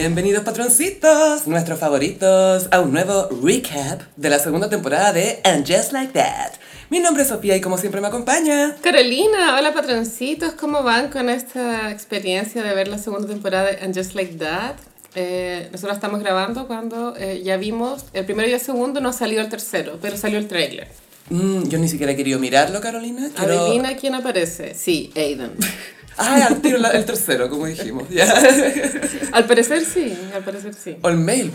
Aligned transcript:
Bienvenidos 0.00 0.44
patroncitos, 0.44 1.46
nuestros 1.46 1.78
favoritos, 1.78 2.68
a 2.70 2.80
un 2.80 2.90
nuevo 2.90 3.28
recap 3.44 4.00
de 4.16 4.30
la 4.30 4.38
segunda 4.38 4.70
temporada 4.70 5.12
de 5.12 5.40
And 5.44 5.70
Just 5.70 5.92
Like 5.92 6.14
That. 6.14 6.52
Mi 6.88 7.00
nombre 7.00 7.22
es 7.22 7.28
Sofía 7.28 7.54
y 7.54 7.60
como 7.60 7.76
siempre 7.76 8.00
me 8.00 8.06
acompaña. 8.06 8.76
Carolina, 8.80 9.58
hola 9.58 9.74
patroncitos, 9.74 10.52
¿cómo 10.54 10.82
van 10.82 11.10
con 11.10 11.28
esta 11.28 11.90
experiencia 11.90 12.62
de 12.62 12.74
ver 12.74 12.88
la 12.88 12.96
segunda 12.96 13.28
temporada 13.28 13.72
de 13.72 13.84
And 13.84 13.94
Just 13.94 14.14
Like 14.14 14.36
That? 14.36 14.76
Eh, 15.16 15.68
nosotros 15.70 15.98
estamos 15.98 16.20
grabando 16.20 16.66
cuando 16.66 17.14
eh, 17.18 17.42
ya 17.44 17.58
vimos 17.58 18.06
el 18.14 18.24
primero 18.24 18.48
y 18.48 18.54
el 18.54 18.60
segundo, 18.60 19.02
no 19.02 19.12
salió 19.12 19.42
el 19.42 19.50
tercero, 19.50 19.98
pero 20.00 20.16
salió 20.16 20.38
el 20.38 20.48
trailer. 20.48 20.88
Mm, 21.28 21.68
yo 21.68 21.78
ni 21.78 21.88
siquiera 21.88 22.12
he 22.12 22.16
querido 22.16 22.38
mirarlo, 22.38 22.80
Carolina. 22.80 23.28
Quiero... 23.36 23.66
Adivina 23.66 23.94
quién 23.98 24.14
aparece. 24.14 24.72
Sí, 24.74 25.12
Aiden. 25.14 25.52
Ah, 26.20 26.46
al 26.48 26.60
tiro 26.60 26.78
el 26.92 27.04
tercero, 27.04 27.48
como 27.48 27.66
dijimos. 27.66 28.04
al 29.32 29.46
parecer 29.46 29.84
sí, 29.84 30.16
al 30.34 30.44
parecer 30.44 30.74
sí. 30.74 30.96
O 31.02 31.08
el 31.08 31.16
mail. 31.16 31.50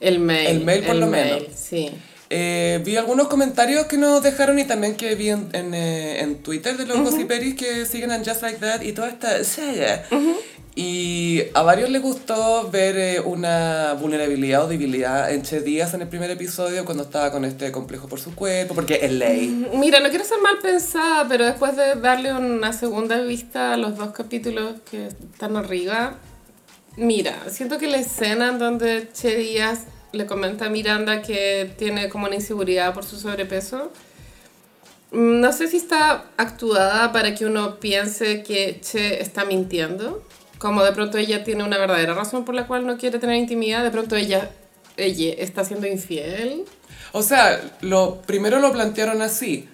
El 0.00 0.18
mail. 0.18 0.46
El 0.48 0.64
mail 0.64 0.84
por 0.84 0.96
lo 0.96 1.06
mail, 1.06 1.34
menos. 1.42 1.48
Sí. 1.54 1.90
Eh, 2.30 2.82
vi 2.84 2.96
algunos 2.96 3.28
comentarios 3.28 3.86
que 3.86 3.96
nos 3.96 4.22
dejaron 4.22 4.58
y 4.58 4.64
también 4.64 4.96
que 4.96 5.14
vi 5.14 5.30
en, 5.30 5.48
en, 5.52 5.72
eh, 5.72 6.20
en 6.20 6.36
Twitter 6.42 6.76
de 6.76 6.84
los 6.84 6.98
gossiperis 6.98 7.54
que 7.54 7.86
siguen 7.86 8.10
en 8.10 8.24
Just 8.24 8.42
Like 8.42 8.58
That 8.58 8.82
y 8.82 8.92
toda 8.92 9.08
esta 9.08 9.42
saga. 9.44 10.04
Y 10.80 11.42
a 11.54 11.62
varios 11.62 11.90
les 11.90 12.00
gustó 12.00 12.70
ver 12.70 12.96
eh, 12.96 13.18
una 13.18 13.94
vulnerabilidad 13.94 14.64
o 14.64 14.68
debilidad 14.68 15.28
en 15.32 15.42
Che 15.42 15.60
Díaz 15.60 15.92
en 15.94 16.02
el 16.02 16.08
primer 16.08 16.30
episodio 16.30 16.84
cuando 16.84 17.02
estaba 17.02 17.32
con 17.32 17.44
este 17.44 17.72
complejo 17.72 18.06
por 18.06 18.20
su 18.20 18.32
cuerpo, 18.36 18.76
porque 18.76 19.00
es 19.02 19.10
ley. 19.10 19.66
Mira, 19.74 19.98
no 19.98 20.08
quiero 20.08 20.24
ser 20.24 20.40
mal 20.40 20.58
pensada, 20.62 21.26
pero 21.28 21.46
después 21.46 21.74
de 21.74 21.96
darle 21.96 22.32
una 22.32 22.72
segunda 22.72 23.20
vista 23.22 23.72
a 23.72 23.76
los 23.76 23.96
dos 23.96 24.12
capítulos 24.12 24.74
que 24.88 25.08
están 25.08 25.56
arriba, 25.56 26.14
mira, 26.96 27.34
siento 27.50 27.78
que 27.78 27.88
la 27.88 27.98
escena 27.98 28.50
en 28.50 28.60
donde 28.60 29.08
Che 29.12 29.34
Díaz 29.34 29.86
le 30.12 30.26
comenta 30.26 30.66
a 30.66 30.70
Miranda 30.70 31.22
que 31.22 31.72
tiene 31.76 32.08
como 32.08 32.26
una 32.26 32.36
inseguridad 32.36 32.94
por 32.94 33.04
su 33.04 33.18
sobrepeso, 33.18 33.90
mm, 35.10 35.40
no 35.40 35.52
sé 35.52 35.66
si 35.66 35.78
está 35.78 36.26
actuada 36.36 37.10
para 37.10 37.34
que 37.34 37.46
uno 37.46 37.80
piense 37.80 38.44
que 38.44 38.80
Che 38.80 39.20
está 39.20 39.44
mintiendo, 39.44 40.22
como 40.58 40.82
de 40.84 40.92
pronto 40.92 41.18
ella 41.18 41.44
tiene 41.44 41.64
una 41.64 41.78
verdadera 41.78 42.14
razón 42.14 42.44
por 42.44 42.54
la 42.54 42.66
cual 42.66 42.86
no 42.86 42.98
quiere 42.98 43.18
tener 43.18 43.36
intimidad, 43.36 43.82
de 43.84 43.90
pronto 43.90 44.16
ella, 44.16 44.50
ella 44.96 45.34
está 45.38 45.64
siendo 45.64 45.86
infiel. 45.86 46.64
O 47.12 47.22
sea, 47.22 47.60
lo, 47.80 48.20
primero 48.22 48.58
lo 48.58 48.72
plantearon 48.72 49.22
así, 49.22 49.68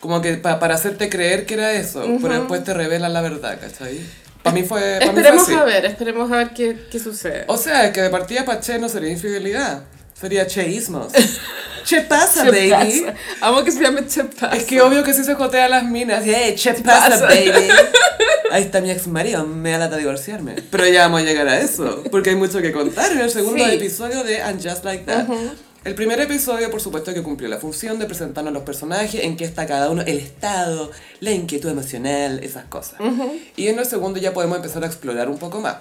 como 0.00 0.20
que 0.20 0.34
pa- 0.34 0.58
para 0.58 0.74
hacerte 0.74 1.08
creer 1.08 1.46
que 1.46 1.54
era 1.54 1.72
eso, 1.72 2.04
pero 2.20 2.34
después 2.34 2.64
te 2.64 2.74
revelan 2.74 3.12
la 3.12 3.20
verdad, 3.20 3.58
¿cachai? 3.60 4.00
Para 4.42 4.54
mí 4.54 4.62
fue, 4.62 4.98
pa' 5.00 5.06
mí 5.06 5.12
fue 5.12 5.20
Esperemos 5.22 5.42
así. 5.44 5.54
a 5.54 5.64
ver, 5.64 5.84
esperemos 5.86 6.30
a 6.32 6.36
ver 6.36 6.50
qué, 6.50 6.76
qué 6.90 6.98
sucede. 6.98 7.44
O 7.46 7.56
sea, 7.56 7.92
que 7.92 8.02
de 8.02 8.10
partida 8.10 8.44
para 8.44 8.60
Che 8.60 8.78
no 8.78 8.88
sería 8.90 9.10
infidelidad, 9.10 9.84
sería 10.20 10.46
cheísmos. 10.46 11.12
che 11.84 12.00
pasa, 12.02 12.44
Che 12.44 12.50
baby. 12.50 12.70
pasa. 13.04 13.14
Amo 13.40 13.64
que 13.64 13.72
se 13.72 13.80
llame 13.82 14.06
Che 14.06 14.24
pasa. 14.24 14.54
Es 14.54 14.64
que 14.64 14.82
obvio 14.82 15.02
que 15.02 15.14
sí 15.14 15.24
se 15.24 15.34
jotea 15.34 15.64
a 15.66 15.68
las 15.68 15.84
minas. 15.84 16.22
Hey, 16.26 16.54
che 16.56 16.74
pasa, 16.74 17.08
pasa. 17.10 17.26
baby. 17.26 17.68
Ahí 18.54 18.62
está 18.62 18.80
mi 18.80 18.88
ex 18.92 19.08
marido, 19.08 19.44
me 19.44 19.72
da 19.72 19.78
lata 19.78 19.96
divorciarme. 19.96 20.54
Pero 20.70 20.86
ya 20.86 21.02
vamos 21.02 21.22
a 21.22 21.24
llegar 21.24 21.48
a 21.48 21.58
eso, 21.60 22.04
porque 22.12 22.30
hay 22.30 22.36
mucho 22.36 22.62
que 22.62 22.70
contar 22.70 23.10
en 23.10 23.18
el 23.18 23.28
segundo 23.30 23.64
Sí. 23.64 23.70
episodio 23.72 24.22
de 24.22 24.40
And 24.42 24.62
Just 24.64 24.84
Like 24.84 25.02
That. 25.06 25.26
El 25.84 25.96
primer 25.96 26.20
episodio, 26.20 26.70
por 26.70 26.80
supuesto, 26.80 27.12
que 27.12 27.20
cumplió 27.24 27.48
la 27.48 27.58
función 27.58 27.98
de 27.98 28.06
presentarnos 28.06 28.52
los 28.54 28.62
personajes, 28.62 29.24
en 29.24 29.36
qué 29.36 29.44
está 29.44 29.66
cada 29.66 29.90
uno, 29.90 30.02
el 30.02 30.18
estado, 30.18 30.92
la 31.18 31.32
inquietud 31.32 31.68
emocional, 31.68 32.38
esas 32.44 32.64
cosas. 32.66 33.00
Y 33.56 33.66
en 33.66 33.78
el 33.80 33.86
segundo 33.86 34.20
ya 34.20 34.32
podemos 34.32 34.56
empezar 34.58 34.84
a 34.84 34.86
explorar 34.86 35.28
un 35.28 35.38
poco 35.38 35.60
más. 35.60 35.78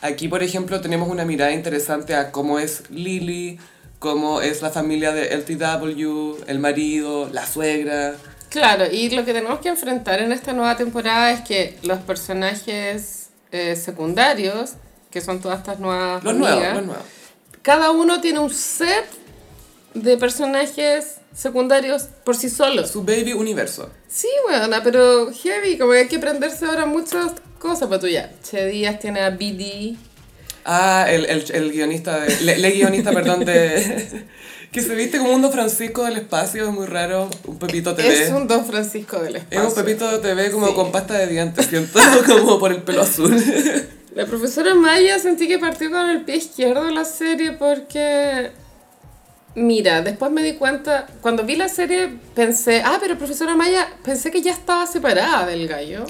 Aquí, 0.00 0.26
por 0.28 0.42
ejemplo, 0.42 0.80
tenemos 0.80 1.10
una 1.10 1.26
mirada 1.26 1.52
interesante 1.52 2.14
a 2.14 2.32
cómo 2.32 2.58
es 2.58 2.84
Lily, 2.88 3.58
cómo 3.98 4.40
es 4.40 4.62
la 4.62 4.70
familia 4.70 5.12
de 5.12 5.28
LTW, 5.36 6.36
el 6.46 6.58
marido, 6.58 7.28
la 7.30 7.46
suegra. 7.46 8.14
Claro, 8.54 8.84
y 8.88 9.10
lo 9.10 9.24
que 9.24 9.32
tenemos 9.32 9.58
que 9.58 9.68
enfrentar 9.68 10.20
en 10.20 10.30
esta 10.30 10.52
nueva 10.52 10.76
temporada 10.76 11.32
es 11.32 11.40
que 11.40 11.76
los 11.82 11.98
personajes 11.98 13.30
eh, 13.50 13.74
secundarios, 13.74 14.74
que 15.10 15.20
son 15.20 15.40
todas 15.40 15.58
estas 15.58 15.80
nuevas 15.80 16.22
Los 16.22 16.34
amigas, 16.34 16.54
nuevos, 16.54 16.76
los 16.76 16.86
nuevos. 16.86 17.04
cada 17.62 17.90
uno 17.90 18.20
tiene 18.20 18.38
un 18.38 18.54
set 18.54 19.06
de 19.94 20.16
personajes 20.18 21.16
secundarios 21.34 22.04
por 22.24 22.36
sí 22.36 22.48
solos. 22.48 22.92
Su 22.92 23.02
baby 23.02 23.32
universo. 23.32 23.90
Sí, 24.06 24.28
bueno, 24.48 24.72
pero 24.84 25.32
heavy, 25.32 25.76
como 25.76 25.90
que 25.90 25.98
hay 25.98 26.06
que 26.06 26.18
aprenderse 26.18 26.64
ahora 26.64 26.86
muchas 26.86 27.32
cosas 27.58 27.88
para 27.88 28.00
tú 28.00 28.06
ya. 28.06 28.30
Che 28.48 28.66
Díaz 28.66 29.00
tiene 29.00 29.22
a 29.22 29.30
BD, 29.30 29.96
Ah, 30.64 31.06
el, 31.08 31.26
el, 31.26 31.44
el 31.52 31.72
guionista, 31.72 32.20
de, 32.20 32.40
le, 32.40 32.58
le 32.58 32.70
guionista, 32.72 33.12
perdón, 33.12 33.44
de... 33.44 34.24
Que 34.74 34.82
se 34.82 34.92
viste 34.96 35.18
como 35.18 35.32
un 35.32 35.40
Don 35.40 35.52
Francisco 35.52 36.02
del 36.02 36.16
espacio, 36.16 36.64
es 36.66 36.72
muy 36.74 36.86
raro. 36.86 37.30
Un 37.46 37.60
Pepito 37.60 37.94
TV. 37.94 38.24
es 38.24 38.30
un 38.30 38.48
Don 38.48 38.66
Francisco 38.66 39.22
del 39.22 39.36
Es 39.36 39.42
espacio. 39.42 39.68
un 39.68 39.74
Pepito 39.76 40.10
de 40.10 40.18
TV 40.18 40.50
como 40.50 40.66
Sí. 40.66 40.74
con 40.74 40.90
pasta 40.90 41.14
de 41.14 41.28
dientes, 41.28 41.66
siento, 41.66 42.00
como 42.26 42.58
por 42.58 42.72
el 42.72 42.82
pelo 42.82 43.02
azul. 43.02 43.32
La 44.16 44.26
profesora 44.26 44.74
Maya 44.74 45.20
sentí 45.20 45.46
que 45.46 45.60
partió 45.60 45.92
con 45.92 46.10
el 46.10 46.22
pie 46.22 46.36
izquierdo 46.38 46.90
la 46.90 47.04
serie 47.04 47.52
porque... 47.52 48.50
Mira, 49.54 50.02
después 50.02 50.32
me 50.32 50.42
di 50.42 50.54
cuenta, 50.54 51.06
cuando 51.20 51.44
vi 51.44 51.54
la 51.54 51.68
serie 51.68 52.10
pensé, 52.34 52.82
ah, 52.84 52.98
pero 53.00 53.16
profesora 53.16 53.54
Maya, 53.54 53.86
pensé 54.02 54.32
que 54.32 54.42
ya 54.42 54.50
estaba 54.50 54.84
separada 54.88 55.46
del 55.46 55.68
gallo. 55.68 56.04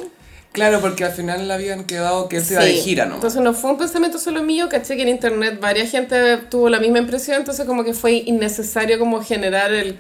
Claro, 0.55 0.81
porque 0.81 1.05
al 1.05 1.11
final 1.13 1.49
le 1.49 1.53
habían 1.53 1.83
quedado 1.83 2.29
que 2.29 2.37
él 2.37 2.45
se 2.45 2.55
iba 2.55 2.63
de 2.63 2.75
gira, 2.75 3.07
¿no? 3.07 3.17
Entonces 3.17 3.43
no 3.43 3.53
fue 3.55 3.73
un 3.73 3.79
pensamiento 3.79 4.19
solo 4.19 4.41
mío, 4.45 4.69
caché 4.71 4.95
que 4.95 5.03
en 5.03 5.09
internet 5.09 5.59
varias 5.61 5.91
gente 5.91 6.37
tuvo 6.49 6.69
la 6.69 6.79
misma 6.79 7.01
impresión, 7.01 7.39
entonces 7.39 7.67
como 7.67 7.83
que 7.83 7.93
fue 7.93 8.13
innecesario 8.13 9.01
como 9.01 9.21
generar 9.21 9.73
el 9.73 9.99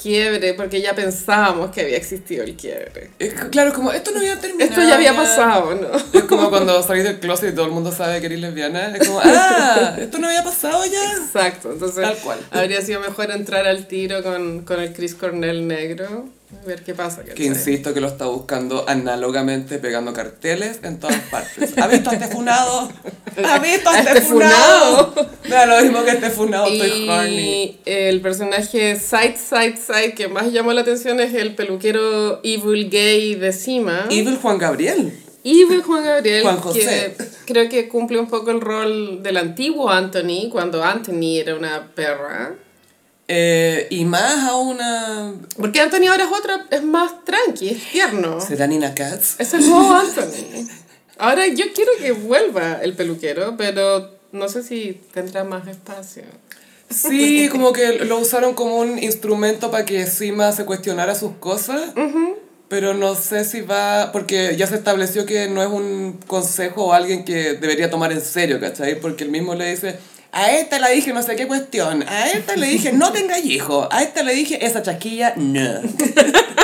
quiebre, 0.00 0.54
porque 0.54 0.80
ya 0.80 0.94
pensábamos 0.94 1.72
que 1.72 1.80
había 1.80 1.96
existido 1.96 2.44
el 2.44 2.54
quiebre. 2.54 3.10
Es 3.18 3.34
claro, 3.50 3.72
como 3.72 3.90
esto 3.90 4.12
no 4.12 4.18
había 4.18 4.38
terminado. 4.38 4.70
Esto 4.70 4.82
ya 4.86 4.94
había 4.94 5.16
pasado, 5.16 5.74
¿no? 5.74 5.88
Es 6.16 6.24
como 6.24 6.50
cuando 6.50 6.80
salís 6.84 7.02
del 7.02 7.18
closet 7.18 7.52
y 7.52 7.56
todo 7.56 7.66
el 7.66 7.72
mundo 7.72 7.90
sabe 7.90 8.20
que 8.20 8.26
eres 8.26 8.38
lesbiana. 8.38 8.94
Es 8.96 9.08
como, 9.08 9.20
ah, 9.24 9.96
esto 9.98 10.18
no 10.18 10.28
había 10.28 10.44
pasado 10.44 10.84
ya. 10.86 11.14
Exacto, 11.14 11.72
entonces 11.72 12.02
Tal 12.04 12.16
cual. 12.18 12.38
habría 12.52 12.80
sido 12.82 13.00
mejor 13.00 13.32
entrar 13.32 13.66
al 13.66 13.88
tiro 13.88 14.22
con, 14.22 14.60
con 14.60 14.78
el 14.80 14.92
Chris 14.92 15.16
Cornell 15.16 15.66
negro, 15.66 16.28
a 16.52 16.66
ver 16.66 16.82
qué 16.84 16.94
pasa. 16.94 17.22
Que 17.24 17.30
¿cachai? 17.30 17.46
insisto 17.46 17.92
que 17.92 18.00
lo 18.00 18.06
está 18.06 18.26
buscando 18.26 18.84
análogamente 18.88 19.78
pegando 19.78 20.12
carteles 20.12 20.78
en 20.84 21.00
todas 21.00 21.20
partes. 21.22 21.76
¿Ha 21.76 21.88
visto 21.88 22.10
a 22.10 22.14
este 22.14 22.28
funado? 22.28 22.88
¿Ha 23.44 23.58
visto 23.58 23.90
a 23.90 23.98
este, 23.98 24.10
este 24.12 24.20
funado? 24.22 25.14
Da 25.48 25.66
lo 25.66 25.82
mismo 25.82 26.04
que 26.04 26.10
este 26.12 26.30
funado, 26.30 26.66
estoy 26.66 27.08
horny. 27.08 27.40
Y 27.40 27.80
el 27.84 28.20
personaje 28.20 28.96
Side, 28.96 29.36
Side, 29.36 29.76
Side 29.76 30.14
que 30.14 30.28
más 30.28 30.52
llamó 30.52 30.72
la 30.72 30.82
atención 30.82 31.18
es 31.20 31.34
el 31.34 31.54
peluquero 31.56 32.40
evil 32.44 32.90
gay 32.90 33.34
de 33.34 33.52
Cima. 33.52 34.06
Evil 34.10 34.36
Juan 34.36 34.58
Gabriel. 34.58 35.12
Evil 35.42 35.82
Juan 35.82 36.04
Gabriel, 36.04 36.42
Juan 36.42 36.58
José. 36.58 37.14
que 37.16 37.24
creo 37.46 37.68
que 37.68 37.88
cumple 37.88 38.18
un 38.18 38.28
poco 38.28 38.50
el 38.50 38.60
rol 38.60 39.22
del 39.22 39.36
antiguo 39.36 39.90
Anthony, 39.90 40.48
cuando 40.50 40.82
Anthony 40.82 41.38
era 41.38 41.54
una 41.54 41.88
perra. 41.94 42.56
Eh, 43.28 43.88
y 43.90 44.04
más 44.04 44.44
a 44.44 44.56
una... 44.56 45.34
Porque 45.56 45.80
Anthony 45.80 46.06
ahora 46.08 46.24
es 46.24 46.30
otra, 46.30 46.66
es 46.70 46.82
más 46.82 47.24
tranqui, 47.24 47.70
es 47.70 47.90
tierno. 47.90 48.40
¿Será 48.40 48.66
Nina 48.66 48.94
Katz? 48.94 49.40
Es 49.40 49.52
el 49.54 49.68
nuevo 49.68 49.94
Anthony. 49.94 50.68
Ahora 51.18 51.46
yo 51.46 51.64
quiero 51.74 51.92
que 51.98 52.12
vuelva 52.12 52.80
el 52.82 52.94
peluquero, 52.94 53.56
pero 53.56 54.12
no 54.32 54.48
sé 54.48 54.62
si 54.62 55.00
tendrá 55.12 55.44
más 55.44 55.66
espacio. 55.66 56.22
Sí, 56.88 57.48
como 57.50 57.72
que 57.72 58.04
lo 58.04 58.18
usaron 58.18 58.54
como 58.54 58.76
un 58.76 59.02
instrumento 59.02 59.70
para 59.70 59.84
que 59.84 60.06
Sima 60.06 60.52
se 60.52 60.64
cuestionara 60.64 61.14
sus 61.14 61.32
cosas. 61.32 61.92
Pero 62.68 62.94
no 62.94 63.14
sé 63.14 63.44
si 63.44 63.60
va, 63.60 64.10
porque 64.12 64.56
ya 64.56 64.66
se 64.66 64.74
estableció 64.74 65.24
que 65.24 65.48
no 65.48 65.62
es 65.62 65.68
un 65.68 66.18
consejo 66.26 66.86
o 66.86 66.92
alguien 66.92 67.24
que 67.24 67.54
debería 67.54 67.90
tomar 67.90 68.10
en 68.12 68.20
serio, 68.20 68.58
¿cachai? 68.60 69.00
Porque 69.00 69.22
él 69.22 69.30
mismo 69.30 69.54
le 69.54 69.70
dice, 69.70 69.98
a 70.36 70.52
esta 70.52 70.78
le 70.78 70.94
dije 70.94 71.12
no 71.12 71.22
sé 71.22 71.36
qué 71.36 71.46
cuestión, 71.46 72.04
a 72.06 72.30
esta 72.30 72.56
le 72.56 72.66
dije 72.66 72.92
no 72.92 73.12
tenga 73.12 73.38
hijo, 73.38 73.88
a 73.90 74.02
esta 74.02 74.22
le 74.22 74.34
dije 74.34 74.64
esa 74.64 74.82
chasquilla 74.82 75.34
no. 75.36 75.80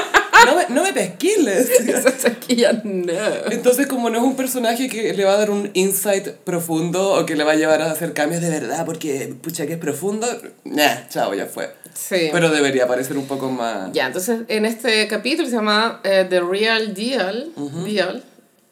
no 0.46 0.56
me, 0.56 0.66
no 0.68 0.82
me 0.82 0.92
pesquiles. 0.92 1.70
Esa 1.70 2.16
chaquilla 2.16 2.80
no. 2.84 3.12
Entonces, 3.50 3.86
como 3.86 4.10
no 4.10 4.18
es 4.18 4.24
un 4.24 4.36
personaje 4.36 4.88
que 4.88 5.14
le 5.14 5.24
va 5.24 5.34
a 5.34 5.38
dar 5.38 5.50
un 5.50 5.70
insight 5.74 6.28
profundo 6.28 7.14
o 7.14 7.26
que 7.26 7.36
le 7.36 7.44
va 7.44 7.52
a 7.52 7.56
llevar 7.56 7.82
a 7.82 7.90
hacer 7.90 8.12
cambios 8.12 8.42
de 8.42 8.50
verdad 8.50 8.84
porque, 8.84 9.34
pucha, 9.40 9.66
que 9.66 9.74
es 9.74 9.78
profundo, 9.78 10.26
nah, 10.64 11.08
chao, 11.08 11.34
ya 11.34 11.46
fue. 11.46 11.70
Sí. 11.94 12.28
Pero 12.32 12.50
debería 12.50 12.86
parecer 12.86 13.16
un 13.18 13.26
poco 13.26 13.50
más... 13.50 13.92
Ya, 13.92 14.06
entonces 14.06 14.40
en 14.48 14.64
este 14.64 15.06
capítulo 15.08 15.48
se 15.48 15.54
llama 15.54 16.00
eh, 16.04 16.26
The 16.28 16.40
Real 16.40 16.94
Deal. 16.94 17.52
Deal. 17.84 18.22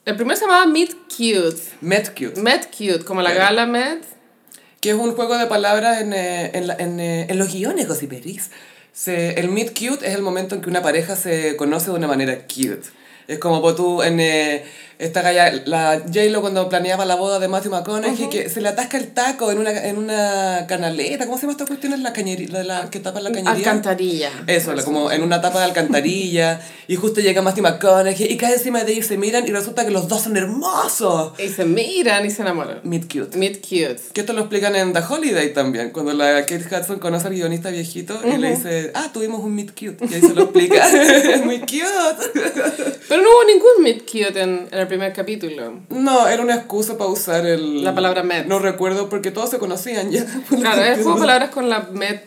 El 0.06 0.16
primero 0.16 0.36
se 0.38 0.46
llamaba 0.46 0.66
Meet 0.66 0.94
Cute. 1.08 1.60
Met 1.82 2.08
cute. 2.14 2.40
Met 2.40 2.66
Cute, 2.66 3.04
como 3.04 3.20
la 3.20 3.32
gala 3.32 3.66
Met. 3.66 4.02
Que 4.80 4.90
es 4.90 4.96
un 4.96 5.14
juego 5.14 5.36
de 5.36 5.46
palabras 5.46 6.00
en, 6.00 6.12
eh, 6.12 6.50
en, 6.54 6.70
en, 6.78 7.00
eh, 7.00 7.26
en 7.28 7.38
los 7.38 7.52
guiones, 7.52 7.86
gossiperis. 7.86 8.50
Se, 8.92 9.38
el 9.38 9.48
meet 9.48 9.70
cute 9.78 10.06
es 10.06 10.14
el 10.14 10.22
momento 10.22 10.54
en 10.54 10.60
que 10.62 10.70
una 10.70 10.82
pareja 10.82 11.16
se 11.16 11.56
conoce 11.56 11.90
de 11.90 11.96
una 11.96 12.08
manera 12.08 12.46
cute. 12.46 12.88
Es 13.30 13.38
como 13.38 13.60
pues, 13.62 13.76
tú 13.76 14.02
en... 14.02 14.20
eh, 14.20 14.64
esta 15.00 15.22
galla, 15.22 15.50
la 15.64 16.02
J-Lo 16.06 16.42
cuando 16.42 16.68
planeaba 16.68 17.06
la 17.06 17.14
boda 17.14 17.38
de 17.38 17.48
Matthew 17.48 17.72
McConaughey, 17.72 18.28
que 18.28 18.50
se 18.50 18.60
le 18.60 18.68
atasca 18.68 18.98
el 18.98 19.08
taco 19.08 19.50
en 19.50 19.58
una, 19.58 19.70
en 19.86 19.96
una 19.96 20.66
canaleta, 20.68 21.24
¿cómo 21.24 21.38
se 21.38 21.42
llama 21.42 21.52
esta 21.52 21.64
cuestión? 21.64 22.02
La 22.02 22.12
cañería, 22.12 22.62
la, 22.62 22.90
que 22.90 23.00
tapa 23.00 23.18
la 23.22 23.30
cañería. 23.30 23.50
Alcantarilla. 23.52 24.30
Eso, 24.46 24.74
como 24.84 25.10
en 25.10 25.22
una 25.22 25.40
tapa 25.40 25.60
de 25.60 25.64
alcantarilla, 25.64 26.60
y 26.86 26.96
justo 26.96 27.22
llega 27.22 27.40
Matthew 27.40 27.62
McConaughey 27.62 28.30
y 28.30 28.36
cae 28.36 28.52
encima 28.52 28.84
de 28.84 28.92
ella 28.92 29.00
y 29.00 29.02
se 29.02 29.16
miran 29.16 29.48
y 29.48 29.52
resulta 29.52 29.86
que 29.86 29.90
los 29.90 30.06
dos 30.06 30.20
son 30.20 30.36
hermosos. 30.36 31.32
Y 31.40 31.48
se 31.48 31.64
miran 31.64 32.26
y 32.26 32.30
se 32.30 32.42
enamoran. 32.42 32.80
Meet 32.84 33.04
cute. 33.10 33.38
Meet 33.38 33.62
cute. 33.62 34.00
Que 34.12 34.20
esto 34.20 34.34
lo 34.34 34.40
explican 34.40 34.76
en 34.76 34.92
The 34.92 35.00
Holiday 35.08 35.54
también, 35.54 35.92
cuando 35.92 36.12
la 36.12 36.44
Kate 36.44 36.66
Hudson 36.70 36.98
conoce 36.98 37.28
al 37.28 37.32
guionista 37.32 37.70
viejito 37.70 38.20
y 38.22 38.36
le 38.36 38.50
dice, 38.50 38.90
ah, 38.94 39.08
tuvimos 39.14 39.40
un 39.40 39.54
meet 39.54 39.70
cute, 39.70 39.96
y 40.10 40.14
ahí 40.14 40.20
se 40.20 40.34
lo 40.34 40.42
explica. 40.42 40.86
es 41.02 41.42
muy 41.42 41.60
cute. 41.60 42.42
Pero 43.08 43.19
no 43.20 43.30
hubo 43.30 43.44
ningún 43.44 44.00
cute 44.00 44.40
en, 44.40 44.68
en 44.70 44.78
el 44.78 44.86
primer 44.86 45.12
capítulo. 45.12 45.80
No, 45.88 46.28
era 46.28 46.42
una 46.42 46.54
excusa 46.54 46.96
para 46.98 47.10
usar 47.10 47.46
el... 47.46 47.84
La 47.84 47.94
palabra 47.94 48.22
met. 48.22 48.46
No 48.46 48.58
recuerdo 48.58 49.08
porque 49.08 49.30
todos 49.30 49.50
se 49.50 49.58
conocían 49.58 50.10
ya. 50.10 50.26
Claro, 50.48 50.82
es 50.82 51.00
como 51.00 51.18
palabras 51.18 51.50
con 51.50 51.68
la 51.68 51.88
met. 51.92 52.26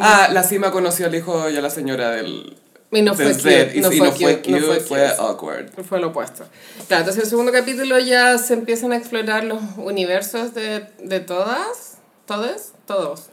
Ah, 0.00 0.28
la 0.32 0.42
cima 0.42 0.70
conoció 0.70 1.06
al 1.06 1.14
hijo 1.14 1.48
y 1.50 1.56
a 1.56 1.60
la 1.60 1.70
señora 1.70 2.10
del... 2.10 2.56
Y 2.92 3.02
no 3.02 3.14
fue 3.14 3.34
cute. 3.34 3.72
Y, 3.74 3.80
no 3.80 3.92
y 3.92 3.98
fue 3.98 4.06
no 4.06 4.12
fue 4.12 4.36
cute, 4.38 4.50
no 4.50 4.58
cute, 4.58 4.66
fue 4.66 4.80
fue 4.80 4.98
cute. 5.00 5.14
awkward. 5.18 5.84
Fue 5.84 6.00
lo 6.00 6.08
opuesto. 6.08 6.44
Claro, 6.86 7.00
entonces 7.00 7.16
en 7.16 7.22
el 7.22 7.30
segundo 7.30 7.52
capítulo 7.52 7.98
ya 7.98 8.38
se 8.38 8.54
empiezan 8.54 8.92
a 8.92 8.96
explorar 8.96 9.44
los 9.44 9.60
universos 9.76 10.54
de, 10.54 10.86
de 11.02 11.20
todas, 11.20 11.98
todos, 12.26 12.72
todos. 12.86 13.26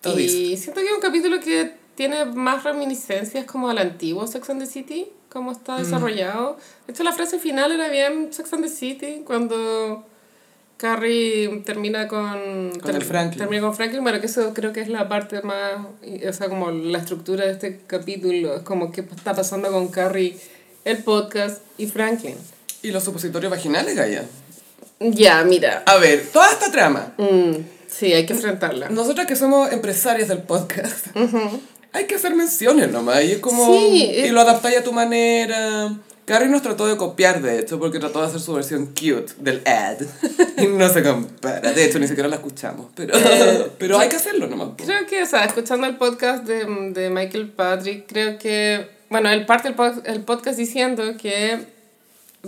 Todis. 0.00 0.32
Y 0.32 0.56
siento 0.56 0.80
que 0.80 0.88
es 0.88 0.92
un 0.92 1.00
capítulo 1.00 1.40
que 1.40 1.74
tiene 1.94 2.24
más 2.24 2.64
reminiscencias 2.64 3.44
como 3.46 3.68
al 3.68 3.78
antiguo 3.78 4.26
Sex 4.26 4.50
and 4.50 4.60
the 4.60 4.66
City, 4.66 5.08
como 5.34 5.50
Mm. 5.50 5.54
está 5.54 5.76
desarrollado. 5.76 6.56
De 6.86 6.94
hecho, 6.94 7.02
la 7.02 7.12
frase 7.12 7.38
final 7.38 7.70
era 7.72 7.88
bien 7.88 8.32
Sex 8.32 8.50
and 8.54 8.62
the 8.64 8.70
City, 8.70 9.22
cuando 9.26 10.06
Carrie 10.78 11.62
termina 11.66 12.08
con... 12.08 12.72
Con 12.80 12.94
el 12.96 13.04
Franklin. 13.04 13.38
Termina 13.38 13.62
con 13.62 13.74
Franklin, 13.74 14.02
bueno, 14.02 14.20
que 14.20 14.26
eso 14.26 14.54
creo 14.54 14.72
que 14.72 14.80
es 14.80 14.88
la 14.88 15.08
parte 15.08 15.42
más... 15.42 15.86
O 16.28 16.32
sea, 16.32 16.48
como 16.48 16.70
la 16.70 16.98
estructura 16.98 17.44
de 17.44 17.52
este 17.52 17.80
capítulo, 17.86 18.56
es 18.56 18.62
como 18.62 18.90
qué 18.90 19.02
está 19.02 19.34
pasando 19.34 19.70
con 19.70 19.88
Carrie, 19.88 20.36
el 20.84 20.98
podcast 21.04 21.60
y 21.78 21.86
Franklin. 21.86 22.36
¿Y 22.82 22.90
los 22.90 23.04
supositorios 23.04 23.50
vaginales, 23.50 23.94
Gaia? 23.94 24.24
Ya, 25.00 25.42
mira. 25.44 25.82
A 25.86 25.96
ver, 25.96 26.26
toda 26.32 26.50
esta 26.50 26.70
trama. 26.70 27.12
Mm, 27.18 27.52
sí, 27.88 28.12
hay 28.12 28.26
que 28.26 28.32
enfrentarla. 28.34 28.88
Nosotras 28.90 29.26
que 29.26 29.36
somos 29.36 29.72
empresarias 29.72 30.28
del 30.28 30.42
podcast, 30.42 31.06
hay 31.94 32.04
que 32.06 32.16
hacer 32.16 32.34
menciones 32.34 32.90
nomás. 32.90 33.24
Y 33.24 33.32
es 33.32 33.38
como. 33.38 33.64
Sí, 33.66 34.10
y 34.16 34.28
lo 34.28 34.42
adaptáis 34.42 34.76
a 34.78 34.84
tu 34.84 34.92
manera. 34.92 35.94
Carrie 36.26 36.48
nos 36.48 36.62
trató 36.62 36.86
de 36.86 36.96
copiar, 36.96 37.42
de 37.42 37.58
hecho, 37.58 37.78
porque 37.78 37.98
trató 37.98 38.20
de 38.22 38.26
hacer 38.28 38.40
su 38.40 38.54
versión 38.54 38.86
cute 38.86 39.26
del 39.38 39.62
ad. 39.66 39.98
y 40.56 40.66
no 40.68 40.88
se 40.88 41.02
compara. 41.02 41.72
De 41.72 41.84
hecho, 41.84 41.98
ni 41.98 42.08
siquiera 42.08 42.28
la 42.28 42.36
escuchamos. 42.36 42.86
Pero, 42.94 43.14
pero 43.78 43.98
hay 43.98 44.08
que 44.08 44.16
hacerlo 44.16 44.46
nomás. 44.46 44.70
Creo 44.76 45.06
que, 45.06 45.22
o 45.22 45.26
sea, 45.26 45.44
escuchando 45.44 45.86
el 45.86 45.96
podcast 45.96 46.44
de, 46.44 46.64
de 46.92 47.10
Michael 47.10 47.50
Patrick, 47.50 48.06
creo 48.08 48.38
que, 48.38 48.88
bueno, 49.10 49.30
él 49.30 49.44
parte 49.44 49.68
el, 49.68 49.76
pod- 49.76 50.02
el 50.06 50.22
podcast 50.22 50.56
diciendo 50.58 51.02
que 51.20 51.58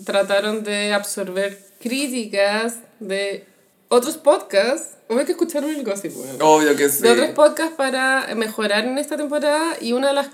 trataron 0.05 0.63
de 0.65 0.93
absorber 0.95 1.59
críticas 1.81 2.77
de 3.01 3.45
otros 3.89 4.17
podcasts. 4.17 4.97
Hubo 5.09 5.25
que 5.25 5.33
escuchar 5.33 5.65
el 5.65 5.85
gossip, 5.85 6.17
weón. 6.17 6.37
Obvio 6.41 6.77
que 6.77 6.89
sí. 6.89 7.03
De 7.03 7.11
otros 7.11 7.31
podcasts 7.31 7.75
para 7.77 8.35
mejorar 8.35 8.85
en 8.85 8.99
esta 8.99 9.17
temporada 9.17 9.77
y 9.81 9.93
una 9.93 10.09
de 10.09 10.15
las, 10.15 10.29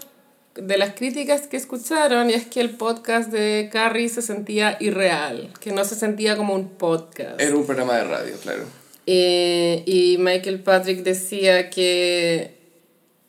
de 0.54 0.78
las 0.78 0.94
críticas 0.94 1.46
que 1.46 1.56
escucharon 1.56 2.31
es 2.31 2.46
que 2.46 2.60
el 2.60 2.70
podcast 2.70 3.31
de 3.31 3.69
Carrie 3.70 4.08
se 4.08 4.22
sentía 4.22 4.76
irreal, 4.81 5.52
que 5.60 5.72
no 5.72 5.84
se 5.84 5.94
sentía 5.94 6.37
como 6.37 6.54
un 6.54 6.70
podcast. 6.70 7.40
Era 7.40 7.54
un 7.54 7.66
programa 7.66 7.96
de 7.96 8.04
radio, 8.04 8.34
claro. 8.43 8.64
Eh, 9.06 9.82
y 9.84 10.16
Michael 10.19 10.60
Patrick 10.60 11.02
decía 11.02 11.69
que, 11.70 12.56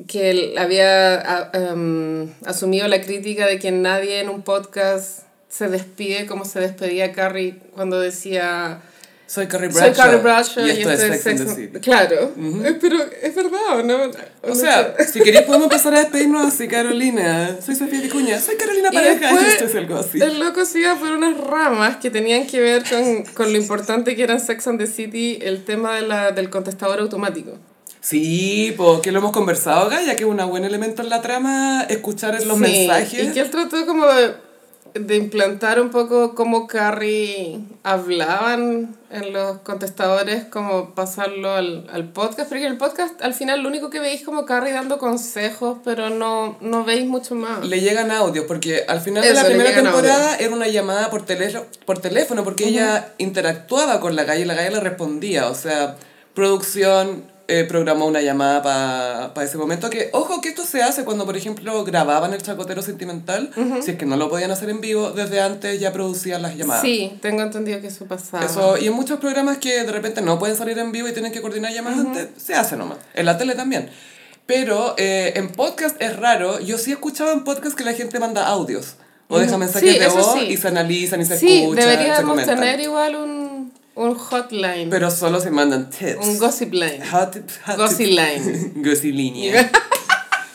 que 0.08 0.30
él 0.30 0.58
había 0.58 1.50
em, 1.54 2.32
asumido 2.46 2.88
la 2.88 3.02
crítica 3.02 3.48
de 3.48 3.60
que 3.60 3.72
nadie 3.72 4.20
en 4.20 4.30
un 4.30 4.44
podcast 4.44 5.24
se 5.50 5.68
despide 5.68 6.26
como 6.26 6.46
se 6.46 6.60
despedía 6.60 7.12
Carrie 7.12 7.56
cuando 7.74 8.00
decía 8.00 8.82
Soy 9.26 9.48
Carrie 9.48 9.72
soy 9.72 9.80
Bradshaw. 9.82 10.06
Carrie 10.06 10.22
Bradshaw 10.22 10.68
y 10.68 10.70
esto 10.72 10.92
es 10.92 11.00
Sex 11.00 11.28
and 11.28 11.48
the 11.48 11.56
City. 11.56 11.80
Claro, 11.80 12.32
Eh, 12.38 12.78
pero 12.80 12.98
es 13.22 13.34
verdad, 13.36 13.80
¿o 13.80 13.84
¿no? 13.84 13.98
O 14.44 14.54
sea, 14.56 14.96
si 15.12 15.22
queréis 15.22 15.46
podemos 15.46 15.66
empezar 15.66 15.96
a 15.96 16.00
despedirnos 16.02 16.46
así, 16.54 16.68
Carolina. 16.68 17.58
Soy 17.66 17.76
Sofía 17.76 18.02
Vicuña. 18.02 18.40
Soy 18.40 18.56
Carolina 18.58 18.92
Pareja. 18.92 19.32
y 19.34 19.46
esto 19.46 19.66
es 19.66 19.76
algo 19.76 19.96
así. 19.98 20.20
el 20.22 20.40
loco 20.40 20.66
se 20.66 20.80
iba 20.80 20.96
por 20.96 21.12
unas 21.12 21.38
ramas 21.40 21.98
que 21.98 22.10
tenían 22.12 22.46
que 22.46 22.60
ver 22.60 22.84
con, 22.88 23.24
con 23.34 23.52
lo 23.54 23.58
importante 23.58 24.16
que 24.16 24.24
era 24.24 24.34
en 24.34 24.40
Sex 24.40 24.68
and 24.68 24.80
the 24.80 24.88
City 24.88 25.40
el 25.42 25.64
tema 25.64 25.96
de 25.96 26.02
la, 26.04 26.32
del 26.32 26.50
contestador 26.50 27.00
automático. 27.00 27.58
Sí, 28.02 28.74
porque 28.76 29.14
lo 29.14 29.20
hemos 29.20 29.32
conversado, 29.32 29.90
Gaya, 29.90 30.18
que 30.18 30.24
es 30.26 30.30
un 30.30 30.36
buen 30.50 30.66
elemento 30.66 31.02
en 31.02 31.10
la 31.10 31.22
trama 31.22 31.84
escuchar 31.90 32.34
los 32.44 32.58
Sí, 32.58 32.62
mensajes. 32.62 33.24
Y 33.24 33.32
que 33.32 33.40
él 33.40 33.50
trató 33.50 33.86
como 33.86 34.06
de, 34.08 34.34
de 34.94 35.16
implantar 35.18 35.82
un 35.82 35.90
poco 35.90 36.36
cómo 36.36 36.68
Carrie 36.68 37.60
hablaban 37.84 38.96
en 39.10 39.34
los 39.34 39.60
contestadores, 39.60 40.46
como 40.46 40.94
pasarlo 40.94 41.52
al, 41.52 41.88
al 41.92 42.10
podcast, 42.10 42.50
porque 42.50 42.66
en 42.66 42.72
el 42.72 42.78
podcast 42.78 43.22
al 43.22 43.34
final 43.34 43.62
lo 43.62 43.70
único 43.70 43.90
que 43.90 44.00
veis 44.00 44.24
como 44.24 44.46
Carrie 44.46 44.72
dando 44.72 45.00
consejos, 45.00 45.80
pero 45.84 46.10
no, 46.10 46.58
no 46.62 46.84
veis 46.84 47.06
mucho 47.06 47.36
más. 47.36 47.66
Le 47.66 47.82
llegan 47.82 48.12
audios, 48.12 48.46
porque 48.48 48.86
al 48.88 49.02
final 49.02 49.24
de 49.24 49.30
Eso, 49.30 49.42
la 49.42 49.50
le 49.50 49.56
primera 49.56 49.76
temporada 49.76 50.36
era 50.38 50.54
una 50.54 50.68
llamada 50.68 51.10
por, 51.10 51.26
teléfono 51.26 51.66
por 51.86 52.00
teléfono, 52.00 52.44
porque 52.44 52.68
ella 52.68 53.14
interactuaba 53.18 54.00
con 54.00 54.16
la 54.16 54.24
Gaya 54.24 54.42
y 54.42 54.46
la 54.46 54.54
Gaya 54.54 54.72
le 54.72 54.80
respondía. 54.80 55.50
O 55.50 55.56
sea, 55.56 55.98
producción 56.34 57.33
eh, 57.48 57.66
programó 57.68 58.06
una 58.06 58.22
llamada 58.22 58.62
para 59.34 59.46
ese 59.46 59.58
momento. 59.58 59.90
Que, 59.90 60.10
ojo, 60.14 60.40
que 60.42 60.50
esto 60.50 60.66
se 60.66 60.82
hace 60.82 61.04
cuando, 61.04 61.26
por 61.26 61.36
ejemplo, 61.36 61.84
grababan 61.84 62.34
el 62.34 62.42
chacotero 62.42 62.82
sentimental. 62.82 63.52
Si 63.82 63.92
es 63.92 63.98
que 63.98 64.06
no 64.06 64.16
lo 64.18 64.30
podían 64.30 64.52
hacer 64.52 64.70
en 64.70 64.80
vivo, 64.82 65.12
desde 65.12 65.42
antes 65.42 65.80
ya 65.80 65.92
producían 65.92 66.42
las 66.42 66.56
llamadas. 66.56 66.82
Sí, 66.82 67.18
tengo 67.22 67.42
entendido 67.42 67.82
que 67.82 67.88
eso 67.88 68.06
pasaba. 68.06 68.46
Eso, 68.46 68.78
y 68.78 68.88
en 68.88 68.94
muchos 68.94 69.20
programas 69.20 69.58
que 69.58 69.84
de 69.84 69.92
repente 69.92 70.22
no 70.22 70.40
pueden 70.40 70.56
salir 70.56 70.78
en 70.80 70.92
vivo 70.92 71.08
y 71.08 71.14
tienen 71.14 71.32
que 71.32 71.42
coordinar 71.42 71.74
llamadas 71.74 72.00
antes, 72.00 72.28
se 72.38 72.56
hace 72.56 72.78
nomás. 72.78 72.98
En 73.14 73.26
la 73.26 73.38
tele 73.38 73.56
también. 73.56 73.90
Pero 74.46 74.96
eh, 74.98 75.34
en 75.36 75.50
podcast 75.50 76.02
es 76.02 76.16
raro. 76.18 76.60
Yo 76.60 76.78
sí 76.78 76.92
he 76.92 76.94
escuchado 76.94 77.32
en 77.32 77.44
podcast 77.44 77.76
que 77.78 77.84
la 77.84 77.94
gente 77.94 78.20
manda 78.20 78.48
audios. 78.48 78.96
O 79.30 79.40
deja 79.40 79.58
mensajes 79.58 79.94
Sí, 79.94 80.00
de 80.00 80.08
voz 80.10 80.34
sí. 80.34 80.46
y 80.50 80.58
se 80.58 80.68
analizan 80.68 81.22
y 81.22 81.26
se 81.26 81.38
sí, 81.40 81.62
escuchan. 81.64 81.84
se 81.84 81.90
deberíamos 81.90 82.30
comentan. 82.30 82.56
tener 82.60 82.80
igual 82.82 83.16
un, 83.16 83.43
un 83.96 84.16
hotline, 84.16 84.90
Pero 84.90 85.12
solo 85.12 85.40
se 85.40 85.52
mandan 85.52 85.90
tips. 85.90 86.26
un 86.26 86.40
gossip 86.40 86.74
line. 86.74 87.02
Hot, 87.12 87.36
hot 87.66 87.78
Gossip 87.78 88.08
line. 88.08 88.72
Gosilinea. 88.76 89.72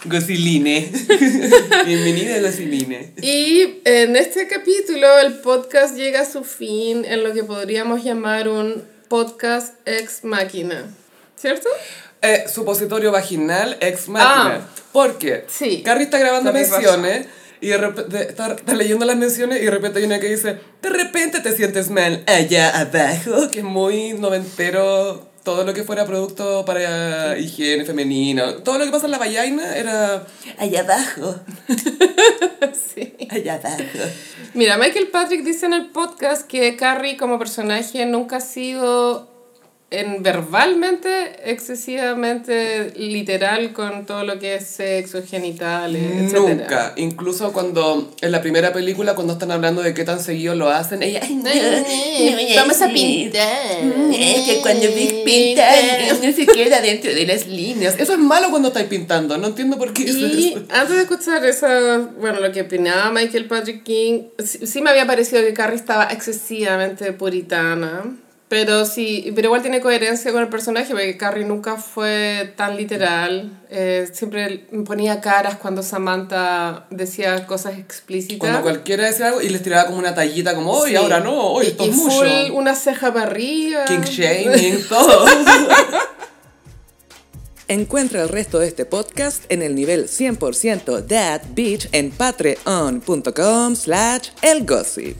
Gosiline. 0.04 0.90
Bienvenida 1.87 2.37
a 2.37 2.40
Gosiline. 2.40 3.12
Y 3.21 3.80
en 3.85 4.16
este 4.16 4.47
capítulo 4.49 5.18
el 5.21 5.35
podcast 5.40 5.97
llega 5.97 6.23
a 6.23 6.25
su 6.25 6.45
fin 6.45 7.04
en 7.04 7.23
lo 7.25 7.33
que 7.33 7.45
podríamos 7.45 8.02
llamar 8.04 8.49
un 8.49 8.83
podcast 9.09 9.75
ex 9.87 10.25
máquina. 10.25 10.87
¿Cierto? 11.37 11.68
Eh, 12.23 12.45
supositorio 12.52 13.12
vaginal 13.12 13.76
ex 13.80 14.09
máquina. 14.09 14.66
Ah. 14.66 14.68
¿Por 14.92 15.18
qué? 15.18 15.45
Sí. 15.49 15.83
Carrie 15.85 16.04
está 16.04 16.18
grabando 16.18 16.52
menciones 16.52 17.26
y 17.61 17.69
de 17.69 17.77
repente 17.79 18.29
está, 18.29 18.53
está 18.53 18.75
leyendo 18.75 19.05
las 19.05 19.17
menciones 19.17 19.61
y 19.61 19.65
de 19.65 19.71
repente 19.71 19.99
hay 19.99 20.05
una 20.07 20.21
que 20.21 20.29
dice, 20.29 20.59
de 20.83 20.88
repente 20.88 21.41
te 21.41 21.53
sientes 21.57 21.91
mal 21.91 22.23
allá 22.27 22.79
abajo, 22.81 23.50
que 23.50 23.59
es 23.61 23.65
muy 23.65 24.12
noventero. 24.15 25.27
Todo 25.45 25.65
lo 25.65 25.73
que 25.73 25.83
fuera 25.83 26.05
producto 26.05 26.67
para 26.67 27.38
higiene 27.38 27.87
femenino, 27.87 28.57
todo 28.57 28.77
lo 28.79 28.85
que 28.85 28.91
pasa 28.91 29.07
en 29.07 29.12
la 29.12 29.19
vallaina 29.19 29.77
era 29.79 30.27
allá 30.59 30.81
abajo, 30.81 31.37
Sí. 32.95 33.15
allá 33.31 33.55
abajo. 33.55 33.83
Mira, 34.53 34.77
Michael 34.77 35.09
Patrick 35.09 35.43
dice 35.45 35.65
en 35.67 35.73
el 35.73 35.87
podcast 35.87 36.47
que 36.47 36.77
Carrie 36.77 37.17
como 37.17 37.38
personaje 37.38 38.05
nunca 38.05 38.37
ha 38.37 38.41
sido 38.41 39.38
en 39.90 40.23
verbalmente 40.23 41.50
excesivamente 41.50 42.92
literal 42.97 43.73
con 43.73 44.04
todo 44.04 44.23
lo 44.23 44.38
que 44.38 44.57
es 44.57 44.66
sexo, 44.66 45.23
genitales, 45.26 46.02
etc. 46.30 46.35
Nunca, 46.38 46.92
incluso 46.97 47.52
cuando 47.54 48.12
en 48.21 48.30
la 48.30 48.42
primera 48.42 48.73
película, 48.75 49.14
cuando 49.14 49.33
están 49.33 49.50
hablando 49.50 49.80
de 49.83 49.95
qué 49.95 50.04
tan 50.04 50.21
seguido 50.21 50.54
lo 50.54 50.68
hacen, 50.68 51.02
ella, 51.02 51.21
"Ay, 51.23 51.35
no, 51.37 51.50
Vamos 52.57 52.83
a 52.83 52.87
decir". 52.88 53.30
pintar. 53.33 54.12
Es 54.12 54.45
que 54.47 54.61
cuando 54.61 54.88
Big 54.88 55.25
pinta 55.25 55.66
no 56.23 56.33
se 56.33 56.47
queda 56.47 56.80
dentro 56.83 57.14
de 57.14 57.26
las 57.26 57.47
líneas. 57.47 57.95
Eso 57.99 58.12
es 58.12 58.18
malo 58.18 58.50
cuando 58.50 58.68
estáis 58.68 58.88
pintando, 58.88 59.38
no 59.38 59.47
entiendo 59.49 59.78
por 59.78 59.95
qué 59.95 60.02
es 60.04 60.16
Y 60.16 60.49
eso. 60.52 60.64
antes 60.71 60.97
de 60.97 61.02
escuchar 61.02 61.42
eso, 61.47 61.66
bueno, 62.21 62.40
lo 62.40 62.52
que 62.52 62.61
opinaba 62.62 63.11
Michael 63.11 63.47
Patrick 63.47 63.85
King, 63.85 64.25
sí, 64.45 64.66
sí 64.66 64.83
me 64.83 64.90
había 64.90 65.07
parecido 65.07 65.40
que 65.42 65.54
Carrie 65.54 65.76
estaba 65.76 66.04
excesivamente 66.12 67.12
puritana, 67.12 68.04
Pero 68.49 68.87
sí, 68.87 69.31
pero 69.35 69.49
igual 69.49 69.61
tiene 69.61 69.83
coherencia 69.83 70.33
con 70.33 70.40
el 70.40 70.49
personaje, 70.49 70.88
porque 70.90 71.19
Carrie 71.19 71.45
nunca 71.45 71.76
fue 71.76 72.55
tan 72.57 72.78
literal. 72.78 73.61
Eh, 73.69 74.09
siempre 74.12 74.64
ponía 74.87 75.21
caras 75.21 75.57
cuando 75.57 75.83
Samantha 75.83 76.87
decía 76.88 77.47
cosas 77.47 77.76
explícitas. 77.78 78.38
Cuando 78.38 78.62
cualquiera 78.62 79.05
decía 79.05 79.26
algo 79.26 79.43
y 79.43 79.50
les 79.50 79.62
tiraba 79.62 79.85
como 79.85 79.99
una 79.99 80.14
tallita 80.14 80.55
como, 80.55 80.73
hoy, 80.73 80.90
Sí. 80.90 80.97
ahora 80.97 81.21
no, 81.21 81.38
hoy 81.52 81.67
y, 81.67 81.69
esto 81.69 81.85
y 81.85 81.90
es 81.90 81.97
mucho. 81.97 82.17
full 82.21 82.52
una 82.55 82.75
ceja 82.75 83.12
para 83.12 83.26
arriba. 83.26 83.85
King 83.85 84.00
shaming, 84.00 84.83
todo. 84.88 85.26
Encuentra 87.69 88.23
el 88.23 88.31
resto 88.31 88.61
de 88.61 88.69
este 88.69 88.87
podcast 88.87 89.45
en 89.50 89.61
el 89.61 89.75
nivel 89.75 90.09
100% 90.09 91.07
That 91.07 91.43
Beach 91.55 91.87
en 91.93 92.11
patreon.com 92.11 93.76
slash 93.76 94.31
elgossip. 94.40 95.19